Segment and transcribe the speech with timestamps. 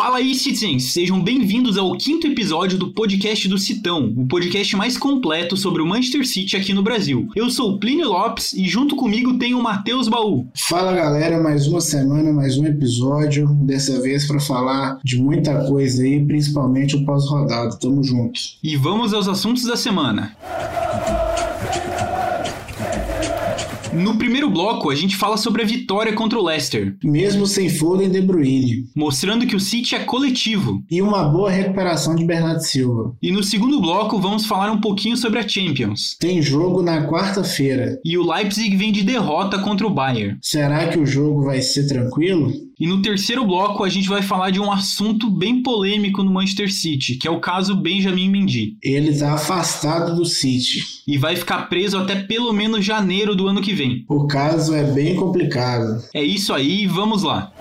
[0.00, 0.94] Fala aí, citizens!
[0.94, 5.86] Sejam bem-vindos ao quinto episódio do podcast do Citão, o podcast mais completo sobre o
[5.86, 7.28] Manchester City aqui no Brasil.
[7.36, 10.48] Eu sou o Plínio Lopes e junto comigo tem o Matheus Baú.
[10.54, 16.02] Fala galera, mais uma semana, mais um episódio, dessa vez para falar de muita coisa
[16.02, 17.78] aí, principalmente o pós-rodado.
[17.78, 18.40] Tamo junto.
[18.62, 20.34] E vamos aos assuntos da semana.
[23.92, 26.96] No primeiro bloco, a gente fala sobre a vitória contra o Leicester.
[27.02, 28.84] Mesmo sem Foden e De Bruyne.
[28.94, 30.84] Mostrando que o City é coletivo.
[30.88, 33.16] E uma boa recuperação de Bernardo Silva.
[33.20, 36.16] E no segundo bloco, vamos falar um pouquinho sobre a Champions.
[36.20, 37.98] Tem jogo na quarta-feira.
[38.04, 40.38] E o Leipzig vem de derrota contra o Bayern.
[40.40, 42.52] Será que o jogo vai ser tranquilo?
[42.80, 46.72] E no terceiro bloco a gente vai falar de um assunto bem polêmico no Manchester
[46.72, 48.78] City, que é o caso Benjamin Mendy.
[48.82, 50.80] Ele está afastado do City.
[51.06, 54.06] E vai ficar preso até pelo menos janeiro do ano que vem.
[54.08, 56.02] O caso é bem complicado.
[56.14, 57.52] É isso aí, vamos lá.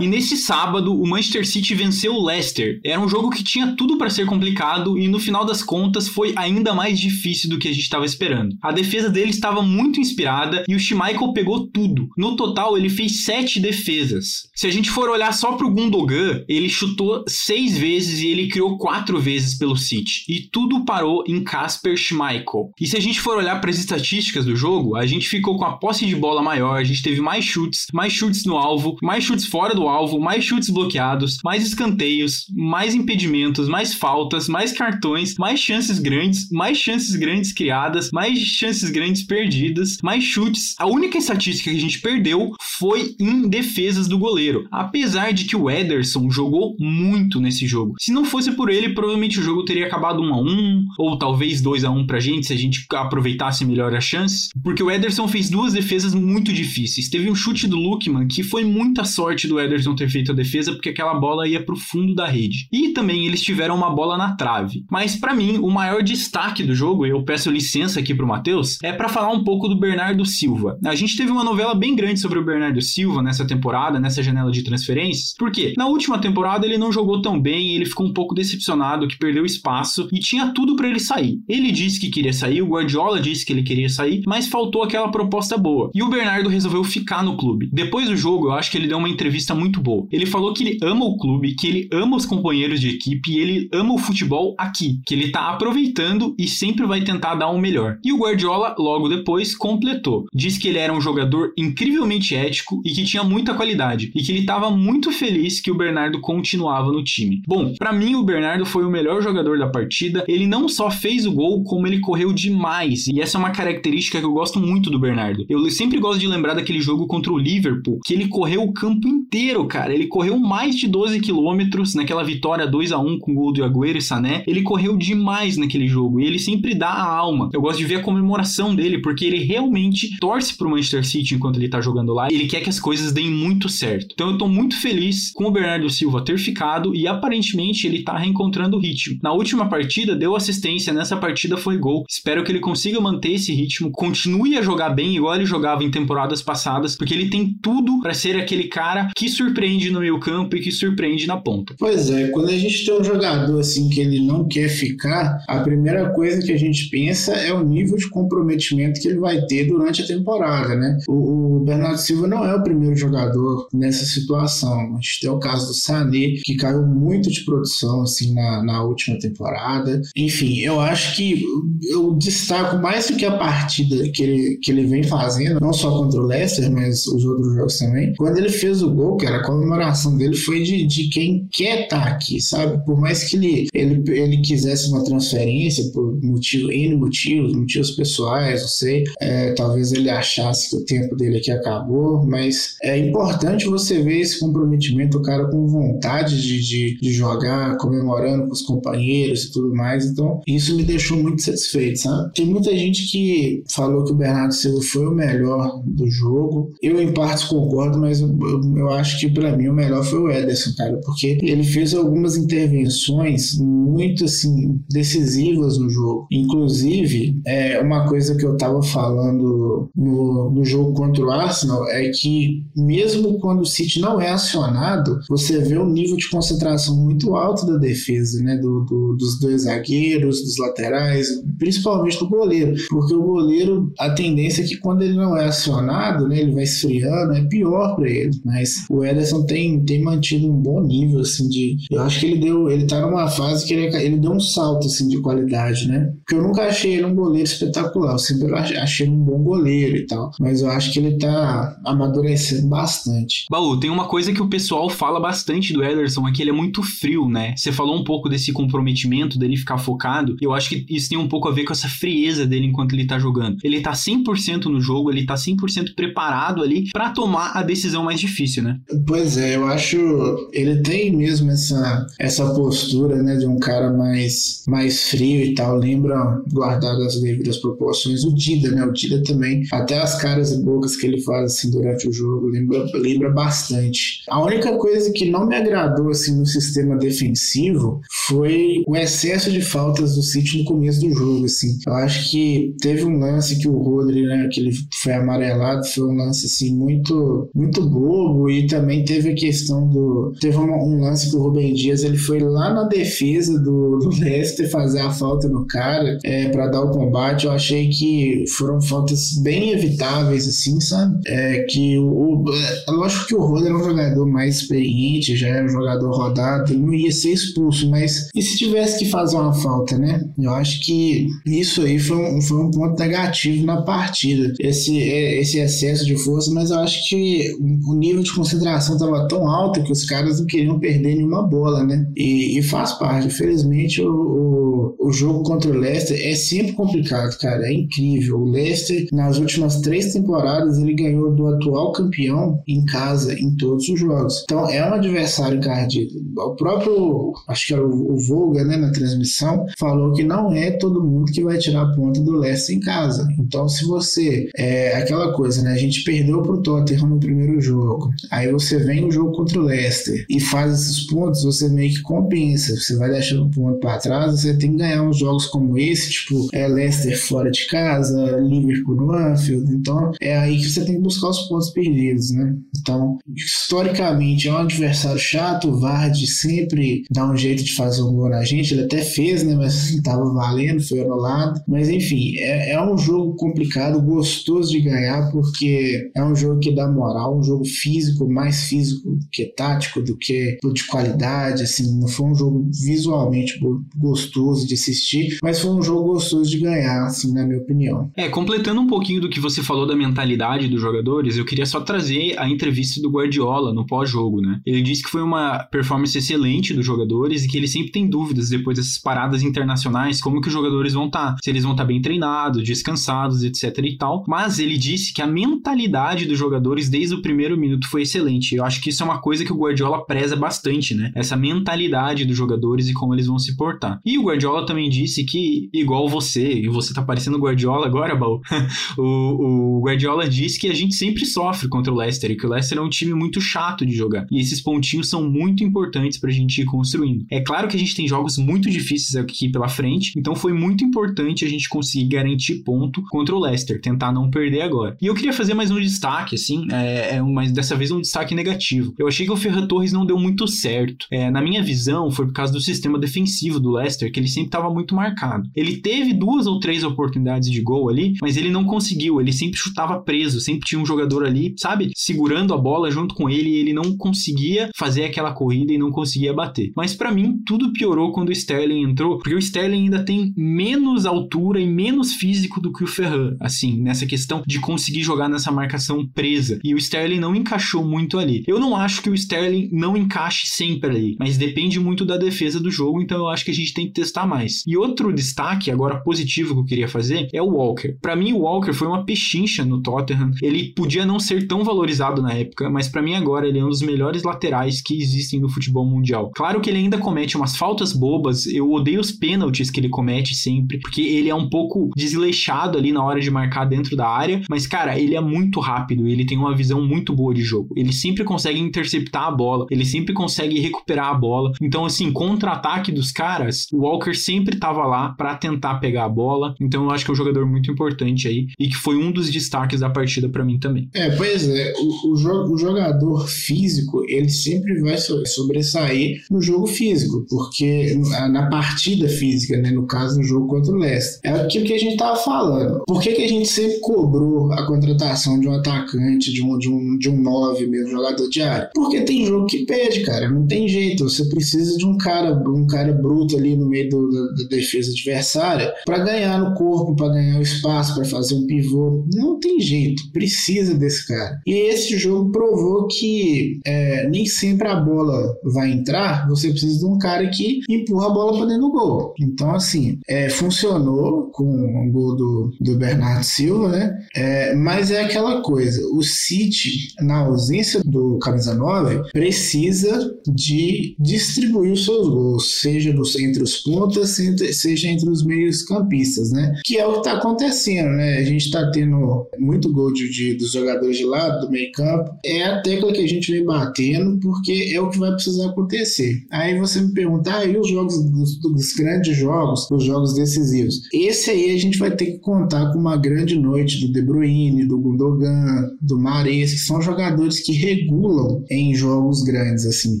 [0.00, 2.80] E nesse sábado, o Manchester City venceu o Leicester.
[2.84, 6.32] Era um jogo que tinha tudo para ser complicado e no final das contas foi
[6.36, 8.56] ainda mais difícil do que a gente estava esperando.
[8.60, 12.08] A defesa dele estava muito inspirada e o Schmeichel pegou tudo.
[12.16, 14.48] No total, ele fez sete defesas.
[14.54, 18.76] Se a gente for olhar só pro Gundogan, ele chutou seis vezes e ele criou
[18.78, 20.24] quatro vezes pelo City.
[20.28, 22.72] E tudo parou em Casper Schmeichel.
[22.80, 25.64] E se a gente for olhar para as estatísticas do jogo, a gente ficou com
[25.64, 29.22] a posse de bola maior, a gente teve mais chutes, mais chutes no alvo, mais
[29.22, 35.34] chutes fora do alvo, mais chutes bloqueados, mais escanteios, mais impedimentos, mais faltas, mais cartões,
[35.38, 40.74] mais chances grandes, mais chances grandes criadas, mais chances grandes perdidas, mais chutes.
[40.78, 45.56] A única estatística que a gente perdeu foi em defesas do goleiro, apesar de que
[45.56, 47.94] o Ederson jogou muito nesse jogo.
[47.98, 51.60] Se não fosse por ele, provavelmente o jogo teria acabado 1 a 1 ou talvez
[51.60, 55.28] 2 a 1 pra gente se a gente aproveitasse melhor as chances, porque o Ederson
[55.28, 57.08] fez duas defesas muito difíceis.
[57.08, 60.34] Teve um chute do Lukman que foi muita sorte do Ederson Ederson ter feito a
[60.34, 62.68] defesa porque aquela bola ia para o fundo da rede.
[62.72, 64.84] E também eles tiveram uma bola na trave.
[64.90, 68.78] Mas para mim, o maior destaque do jogo, e eu peço licença aqui pro Matheus,
[68.82, 70.78] é para falar um pouco do Bernardo Silva.
[70.84, 74.50] A gente teve uma novela bem grande sobre o Bernardo Silva nessa temporada, nessa janela
[74.50, 78.34] de transferências, porque na última temporada ele não jogou tão bem, ele ficou um pouco
[78.34, 81.38] decepcionado, que perdeu espaço e tinha tudo para ele sair.
[81.48, 85.10] Ele disse que queria sair, o Guardiola disse que ele queria sair, mas faltou aquela
[85.10, 85.90] proposta boa.
[85.94, 87.68] E o Bernardo resolveu ficar no clube.
[87.72, 90.06] Depois do jogo, eu acho que ele deu uma entrevista muito muito boa.
[90.12, 93.38] Ele falou que ele ama o clube, que ele ama os companheiros de equipe e
[93.38, 97.56] ele ama o futebol aqui, que ele tá aproveitando e sempre vai tentar dar o
[97.56, 97.98] um melhor.
[98.04, 100.26] E o Guardiola, logo depois, completou.
[100.34, 104.30] Diz que ele era um jogador incrivelmente ético e que tinha muita qualidade, e que
[104.30, 107.42] ele estava muito feliz que o Bernardo continuava no time.
[107.46, 110.24] Bom, para mim o Bernardo foi o melhor jogador da partida.
[110.28, 113.06] Ele não só fez o gol, como ele correu demais.
[113.06, 115.46] E essa é uma característica que eu gosto muito do Bernardo.
[115.48, 119.08] Eu sempre gosto de lembrar daquele jogo contra o Liverpool, que ele correu o campo
[119.08, 119.94] inteiro inteiro, cara.
[119.94, 123.64] Ele correu mais de 12 quilômetros naquela vitória 2 a 1 com o gol do
[123.64, 124.42] Agüero e Sané.
[124.46, 127.48] Ele correu demais naquele jogo e ele sempre dá a alma.
[127.52, 131.56] Eu gosto de ver a comemoração dele porque ele realmente torce pro Manchester City enquanto
[131.56, 132.28] ele tá jogando lá.
[132.30, 134.08] Ele quer que as coisas deem muito certo.
[134.12, 138.16] Então eu tô muito feliz com o Bernardo Silva ter ficado e aparentemente ele tá
[138.16, 139.18] reencontrando o ritmo.
[139.22, 142.04] Na última partida deu assistência, nessa partida foi gol.
[142.08, 145.90] Espero que ele consiga manter esse ritmo, continue a jogar bem igual ele jogava em
[145.90, 149.43] temporadas passadas, porque ele tem tudo para ser aquele cara que surpreende
[149.90, 151.74] no meio campo e que surpreende na ponta.
[151.78, 155.60] Pois é, quando a gente tem um jogador assim que ele não quer ficar, a
[155.60, 159.64] primeira coisa que a gente pensa é o nível de comprometimento que ele vai ter
[159.66, 160.98] durante a temporada, né?
[161.08, 164.96] O, o Bernardo Silva não é o primeiro jogador nessa situação.
[164.96, 168.82] A gente tem o caso do Sané, que caiu muito de produção assim na, na
[168.82, 170.00] última temporada.
[170.16, 171.44] Enfim, eu acho que
[171.82, 175.90] eu destaco mais do que a partida que ele, que ele vem fazendo, não só
[175.90, 178.14] contra o Leicester, mas os outros jogos também.
[178.16, 182.04] Quando ele fez o gol, cara, a comemoração dele foi de, de quem quer estar
[182.04, 182.84] tá aqui, sabe?
[182.84, 188.62] Por mais que ele, ele, ele quisesse uma transferência por motivo, N motivos, motivos pessoais,
[188.62, 193.66] não sei, é, talvez ele achasse que o tempo dele aqui acabou, mas é importante
[193.66, 198.62] você ver esse comprometimento, o cara com vontade de, de, de jogar, comemorando com os
[198.62, 202.32] companheiros e tudo mais, então isso me deixou muito satisfeito, sabe?
[202.34, 207.00] Tem muita gente que falou que o Bernardo Silva foi o melhor do jogo, eu
[207.00, 210.18] em partes concordo, mas eu, eu, eu acho que que para mim o melhor foi
[210.18, 216.26] o Ederson, cara, porque ele fez algumas intervenções muito assim decisivas no jogo.
[216.30, 222.10] Inclusive, é uma coisa que eu tava falando no, no jogo contra o Arsenal é
[222.10, 227.34] que mesmo quando o City não é acionado, você vê um nível de concentração muito
[227.34, 228.56] alto da defesa, né?
[228.56, 231.28] Do, do, dos dois zagueiros, dos laterais,
[231.58, 236.28] principalmente do goleiro, porque o goleiro, a tendência é que quando ele não é acionado,
[236.28, 238.32] né, ele vai esfriando, é pior para ele.
[238.44, 239.13] Mas o Ederson
[239.46, 241.76] tem, tem mantido um bom nível, assim, de.
[241.90, 242.70] Eu acho que ele deu.
[242.70, 246.12] Ele tá numa fase que ele, ele deu um salto, assim, de qualidade, né?
[246.18, 249.96] Porque eu nunca achei ele um goleiro espetacular, eu sempre achei ele um bom goleiro
[249.96, 250.30] e tal.
[250.40, 253.46] Mas eu acho que ele tá amadurecendo bastante.
[253.50, 256.54] Baú, tem uma coisa que o pessoal fala bastante do Ederson, é que ele é
[256.54, 257.54] muito frio, né?
[257.56, 260.36] Você falou um pouco desse comprometimento dele ficar focado.
[260.40, 263.06] Eu acho que isso tem um pouco a ver com essa frieza dele enquanto ele
[263.06, 263.56] tá jogando.
[263.62, 268.20] Ele tá 100% no jogo, ele tá 100% preparado ali para tomar a decisão mais
[268.20, 268.78] difícil, né?
[269.06, 274.62] Pois é, eu acho ele tem mesmo essa essa postura, né, de um cara mais
[274.66, 278.84] mais frio e tal, lembra guardado as devidas proporções o Dida, né?
[278.84, 282.48] O Dida também, até as caras e bocas que ele faz assim durante o jogo,
[282.48, 284.22] lembra lembra bastante.
[284.28, 289.60] A única coisa que não me agradou assim no sistema defensivo foi o excesso de
[289.60, 291.78] faltas do City no começo do jogo, assim.
[291.86, 296.04] Eu acho que teve um lance que o Rodri, né, que ele foi amarelado, foi
[296.04, 301.00] um lance assim muito muito bobo e também teve a questão do teve um, um
[301.00, 305.10] lance que o Rubem Dias ele foi lá na defesa do, do Leicester fazer a
[305.10, 307.46] falta no cara é, para dar o combate.
[307.46, 311.20] Eu achei que foram faltas bem evitáveis, assim, sabe?
[311.26, 315.48] É, que o, o é, lógico que o Rodri é um jogador mais experiente, já
[315.48, 319.36] é um jogador rodado, ele não ia ser expulso, mas e se tivesse que fazer
[319.36, 320.20] uma falta, né?
[320.38, 324.52] Eu acho que isso aí foi um, foi um ponto negativo na partida.
[324.60, 327.52] Esse, é, esse excesso de força, mas eu acho que
[327.86, 331.84] o nível de concentração estava tão alto que os caras não queriam perder nenhuma bola,
[331.84, 332.06] né?
[332.16, 333.26] E, e faz parte.
[333.26, 337.66] Infelizmente, o, o, o, jogo contra o Leicester é sempre complicado, cara.
[337.66, 338.40] É incrível.
[338.40, 343.88] O Leicester, nas últimas três temporadas, ele ganhou do atual campeão em casa em todos
[343.88, 344.42] os jogos.
[344.44, 346.14] Então, é um adversário encardido.
[346.36, 350.70] O próprio, acho que era o, o Volga, né, na transmissão, falou que não é
[350.72, 353.28] todo mundo que vai tirar a ponta do Leicester em casa.
[353.38, 354.48] Então, se você.
[354.56, 355.72] É aquela coisa, né?
[355.72, 358.10] A gente perdeu pro Tottenham no primeiro jogo.
[358.30, 362.02] Aí você vem no jogo contra o Leicester e faz esses pontos, você meio que
[362.02, 362.74] compensa.
[362.76, 366.10] Você vai deixando um ponto para trás, você tem que ganhar uns jogos como esse,
[366.10, 369.72] tipo é Leicester fora de casa, Liverpool no Anfield.
[369.74, 372.54] Então, é aí que você tem que buscar os pontos perdidos, né?
[372.80, 375.68] Então, historicamente, é um adversário chato.
[375.68, 378.74] O Vardy sempre dá um jeito de fazer um gol na gente.
[378.74, 379.54] Ele até fez, né?
[379.54, 381.60] Mas assim, tava valendo, foi anulado.
[381.66, 386.74] Mas enfim, é, é um jogo complicado, gostoso de ganhar, porque é um jogo que
[386.74, 391.62] dá moral, um jogo físico, mais físico que tático, do que de qualidade.
[391.62, 393.58] Assim, não foi um jogo visualmente
[393.96, 398.10] gostoso de assistir, mas foi um jogo gostoso de ganhar, assim, na minha opinião.
[398.16, 401.80] É, completando um pouquinho do que você falou da mentalidade dos jogadores, eu queria só
[401.80, 404.60] trazer a entrevista do Guardiola no pós-jogo, né?
[404.64, 408.48] Ele disse que foi uma performance excelente dos jogadores e que ele sempre tem dúvidas
[408.48, 411.84] depois dessas paradas internacionais, como que os jogadores vão estar, tá, se eles vão estar
[411.84, 414.24] tá bem treinados, descansados, etc e tal.
[414.26, 418.43] Mas ele disse que a mentalidade dos jogadores desde o primeiro minuto foi excelente.
[418.52, 421.12] Eu acho que isso é uma coisa que o Guardiola preza bastante, né?
[421.14, 424.00] Essa mentalidade dos jogadores e como eles vão se portar.
[424.04, 428.40] E o Guardiola também disse que, igual você, e você tá parecendo Guardiola agora, Baú,
[428.98, 432.50] o, o Guardiola disse que a gente sempre sofre contra o Leicester e que o
[432.50, 434.26] Leicester é um time muito chato de jogar.
[434.30, 437.24] E esses pontinhos são muito importantes pra gente ir construindo.
[437.30, 440.84] É claro que a gente tem jogos muito difíceis aqui pela frente, então foi muito
[440.84, 444.96] importante a gente conseguir garantir ponto contra o Leicester, tentar não perder agora.
[445.00, 448.33] E eu queria fazer mais um destaque, assim, é, é mas dessa vez um destaque
[448.34, 448.94] negativo.
[448.98, 451.06] Eu achei que o Ferran Torres não deu muito certo.
[451.10, 454.48] É, na minha visão, foi por causa do sistema defensivo do Leicester, que ele sempre
[454.48, 455.48] estava muito marcado.
[455.54, 459.20] Ele teve duas ou três oportunidades de gol ali, mas ele não conseguiu.
[459.20, 463.28] Ele sempre chutava preso, sempre tinha um jogador ali, sabe, segurando a bola junto com
[463.28, 466.72] ele e ele não conseguia fazer aquela corrida e não conseguia bater.
[466.76, 471.06] Mas para mim, tudo piorou quando o Sterling entrou, porque o Sterling ainda tem menos
[471.06, 475.50] altura e menos físico do que o Ferran, assim, nessa questão de conseguir jogar nessa
[475.50, 476.58] marcação presa.
[476.64, 478.23] E o Sterling não encaixou muito ali.
[478.46, 482.60] Eu não acho que o Sterling não encaixe sempre ali, mas depende muito da defesa
[482.60, 484.62] do jogo, então eu acho que a gente tem que testar mais.
[484.66, 487.96] E outro destaque, agora positivo que eu queria fazer, é o Walker.
[488.00, 490.30] Para mim, o Walker foi uma pechincha no Tottenham.
[490.42, 493.68] Ele podia não ser tão valorizado na época, mas para mim agora ele é um
[493.68, 496.30] dos melhores laterais que existem no futebol mundial.
[496.34, 500.34] Claro que ele ainda comete umas faltas bobas, eu odeio os pênaltis que ele comete
[500.34, 504.42] sempre, porque ele é um pouco desleixado ali na hora de marcar dentro da área,
[504.48, 507.74] mas cara, ele é muito rápido, ele tem uma visão muito boa de jogo.
[507.76, 511.52] Ele sempre consegue interceptar a bola, ele sempre consegue recuperar a bola.
[511.60, 516.54] Então assim, contra-ataque dos caras, o Walker sempre tava lá para tentar pegar a bola.
[516.60, 519.30] Então eu acho que é um jogador muito importante aí e que foi um dos
[519.30, 520.88] destaques da partida para mim também.
[520.94, 526.66] É, pois é, o, o, o jogador físico, ele sempre vai so sobressair no jogo
[526.66, 527.98] físico, porque
[528.30, 531.20] na partida física, né, no caso do jogo contra o Leicester.
[531.24, 532.82] É aquilo que a gente tava falando.
[532.86, 536.68] Por que, que a gente sempre cobrou a contratação de um atacante, de um, de
[536.68, 538.70] um, de um 9 mesmo, jogador de área?
[538.74, 541.08] Porque tem jogo que pede, cara, não tem jeito.
[541.08, 545.72] Você precisa de um cara, um cara bruto ali no meio da, da defesa adversária
[545.84, 549.04] para ganhar no corpo, para ganhar o espaço, para fazer um pivô.
[549.14, 551.40] Não tem jeito, precisa desse cara.
[551.46, 556.86] E esse jogo provou que é, nem sempre a bola vai entrar, você precisa de
[556.86, 559.14] um cara que empurra a bola para dentro do gol.
[559.20, 563.98] Então, assim, é, funcionou com o gol do, do Bernardo Silva, né?
[564.14, 571.72] É, mas é aquela coisa, o City, na ausência do camisa 9, precisa de distribuir
[571.72, 574.10] os seus gols, seja entre os pontas,
[574.52, 576.54] seja entre os meios campistas, né?
[576.64, 578.18] Que é o que está acontecendo, né?
[578.18, 582.10] A gente está tendo muito gol de, de, dos jogadores de lado, do meio campo.
[582.24, 586.22] É a tecla que a gente vem batendo, porque é o que vai precisar acontecer.
[586.30, 590.80] Aí você me pergunta, ah, e os jogos dos, dos grandes jogos, os jogos decisivos?
[590.92, 594.66] Esse aí a gente vai ter que contar com uma grande noite do De Bruyne,
[594.66, 600.00] do Gundogan, do Mares, que são jogadores que regulam em jogos grandes, assim.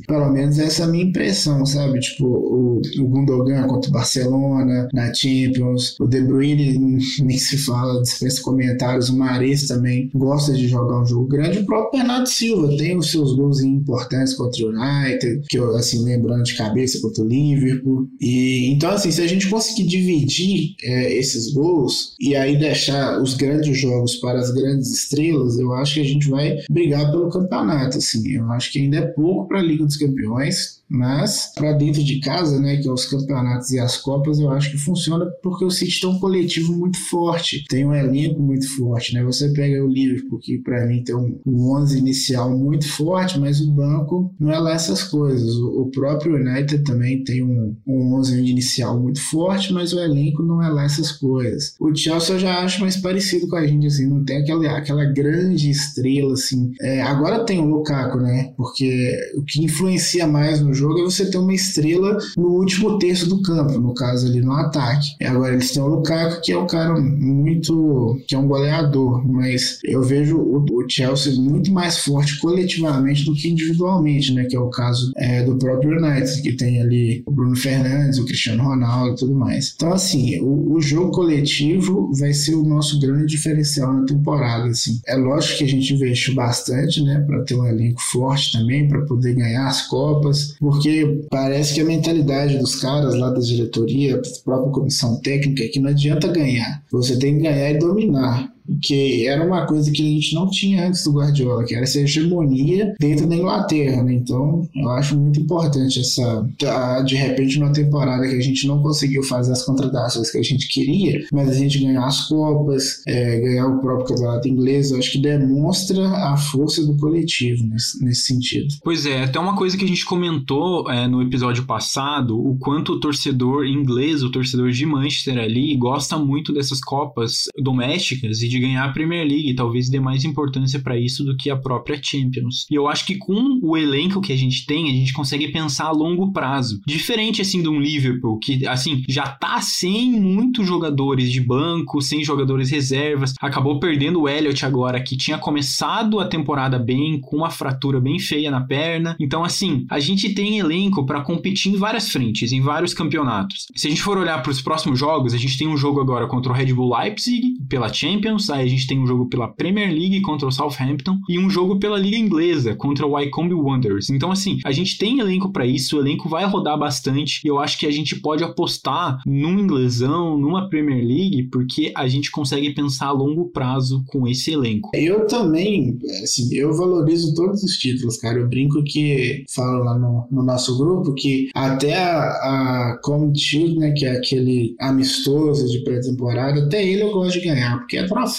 [0.06, 2.00] Pelo menos essa é a minha impressão, sabe?
[2.00, 6.78] Tipo, o, o Gundogan contra o Barcelona, na Champions, o De Bruyne
[7.22, 11.66] nem se fala, dispensa comentários, o Mares também gosta de jogar um jogo grande, o
[11.66, 16.44] próprio Bernardo Silva tem os seus gols importantes contra o United, que eu, assim, lembrando
[16.44, 21.52] de cabeça contra o Liverpool, e então, assim, se a gente conseguir dividir é, esses
[21.52, 26.04] gols e aí deixar os grandes jogos para as grandes estrelas, eu acho que a
[26.04, 29.84] gente vai brigar pelo campeonato, assim, eu acho que ainda é pouco para a Liga
[29.84, 34.38] dos Campeões, mas para dentro de casa, né, que é os campeonatos e as copas,
[34.38, 38.40] eu acho que funciona porque o City tem um coletivo muito forte, tem um elenco
[38.40, 39.24] muito forte, né?
[39.24, 43.60] Você pega o Liverpool que para mim tem um, um 11 inicial muito forte, mas
[43.60, 45.56] o banco não é lá essas coisas.
[45.56, 50.42] O, o próprio United também tem um, um 11 inicial muito forte, mas o elenco
[50.42, 51.74] não é lá essas coisas.
[51.80, 55.04] O Chelsea eu já acho mais parecido com a gente, assim, não tem aquela, aquela
[55.06, 56.72] grande estrela, assim.
[56.80, 58.52] É, agora tem o Lukaku, né?
[58.56, 63.28] Porque o que influencia mais no jogo é você ter uma estrela no último terço
[63.28, 65.08] do campo, no caso ali no ataque.
[65.20, 68.18] E agora eles têm o Lukaku, que é um cara muito.
[68.26, 73.34] que é um goleador, mas eu vejo o, o Chelsea muito mais forte coletivamente do
[73.34, 74.44] que individualmente, né?
[74.44, 78.24] Que é o caso é, do próprio United, que tem ali o Bruno Fernandes, o
[78.24, 79.72] Cristiano Ronaldo e tudo mais.
[79.76, 85.00] Então, assim, o, o jogo coletivo vai ser o nosso grande diferencial na temporada, assim.
[85.06, 87.20] É lógico que a gente investiu bastante, né?
[87.26, 91.84] Para ter um elenco forte também, para poder ganhar as Copas, porque parece que a
[91.84, 96.82] mentalidade dos caras lá da diretoria, da própria comissão técnica, é que não adianta ganhar,
[96.90, 100.86] você tem que ganhar e dominar que era uma coisa que a gente não tinha
[100.86, 104.14] antes do Guardiola, que era essa hegemonia dentro da Inglaterra, né?
[104.14, 108.82] Então, eu acho muito importante essa, tá, de repente, numa temporada que a gente não
[108.82, 113.38] conseguiu fazer as contratações que a gente queria, mas a gente ganhar as Copas, é,
[113.40, 118.22] ganhar o próprio campeonato inglês, eu acho que demonstra a força do coletivo nesse, nesse
[118.22, 118.74] sentido.
[118.82, 122.92] Pois é, até uma coisa que a gente comentou é, no episódio passado, o quanto
[122.92, 128.53] o torcedor inglês, o torcedor de Manchester ali, gosta muito dessas Copas domésticas e de
[128.58, 132.66] ganhar a Premier League, talvez dê mais importância para isso do que a própria Champions.
[132.70, 135.86] E eu acho que com o elenco que a gente tem, a gente consegue pensar
[135.86, 136.80] a longo prazo.
[136.86, 142.24] Diferente assim de um Liverpool que assim já tá sem muitos jogadores de banco, sem
[142.24, 147.50] jogadores reservas, acabou perdendo o Elliot agora que tinha começado a temporada bem com uma
[147.50, 149.16] fratura bem feia na perna.
[149.20, 153.66] Então assim, a gente tem elenco para competir em várias frentes, em vários campeonatos.
[153.74, 156.26] Se a gente for olhar para os próximos jogos, a gente tem um jogo agora
[156.26, 159.90] contra o Red Bull Leipzig pela Champions Aí a gente tem um jogo pela Premier
[159.90, 164.10] League contra o Southampton e um jogo pela Liga Inglesa contra o Wycombe Wanderers.
[164.10, 167.58] Então, assim, a gente tem elenco para isso, o elenco vai rodar bastante e eu
[167.58, 172.74] acho que a gente pode apostar num inglesão, numa Premier League, porque a gente consegue
[172.74, 174.90] pensar a longo prazo com esse elenco.
[174.94, 178.38] Eu também, assim, eu valorizo todos os títulos, cara.
[178.38, 183.00] Eu brinco que, falo lá no, no nosso grupo, que até a, a
[183.34, 187.96] Shield, né, que é aquele amistoso de pré-temporada, até ele eu gosto de ganhar, porque
[187.96, 188.33] é troféu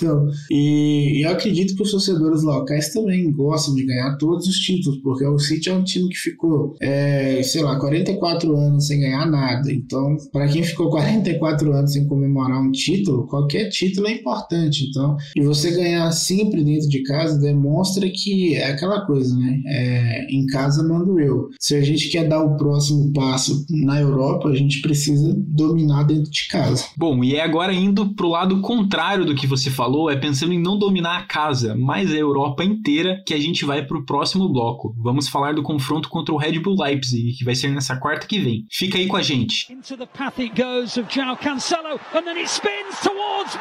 [0.50, 5.00] E, e, eu acredito que os torcedores locais também gostam de ganhar todos os títulos,
[5.02, 9.26] porque o City é um time que ficou, é, sei lá, 44 anos sem ganhar
[9.26, 9.72] nada.
[9.72, 14.88] Então, para quem ficou 44 anos sem comemorar um título, qualquer título é importante.
[14.90, 19.62] Então, e você ganhar sempre dentro de casa demonstra que é aquela coisa, né?
[19.66, 21.50] É, em casa mando eu.
[21.60, 26.32] Se a gente quer dar o próximo passo na Europa, a gente precisa dominar dentro
[26.32, 26.86] de casa.
[26.98, 30.52] Bom, e é agora indo pro lado contrário do que você falou falou, é pensando
[30.52, 34.50] em não dominar a casa, mas a Europa inteira, que a gente vai pro próximo
[34.50, 34.96] bloco.
[34.98, 38.40] Vamos falar do confronto contra o Red Bull Leipzig, que vai ser nessa quarta que
[38.40, 38.66] vem.
[38.72, 39.72] Fica aí com a gente.
[39.72, 41.08] Into the path it goes of
[41.40, 43.56] Cancelo, and then it spins towards